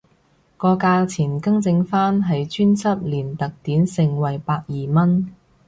[0.57, 5.31] 個價錢更正返係專輯連特典盛惠百二蚊